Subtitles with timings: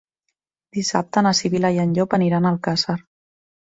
[0.77, 3.01] Dissabte na Sibil·la i en Llop aniran a Alcàsser.